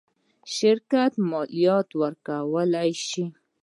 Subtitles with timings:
[0.55, 3.25] شرکت مالیات ورکولی شي.